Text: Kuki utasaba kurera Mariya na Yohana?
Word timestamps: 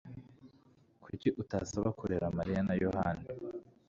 Kuki 1.03 1.27
utasaba 1.41 1.89
kurera 1.99 2.27
Mariya 2.37 2.61
na 2.67 2.75
Yohana? 2.83 3.27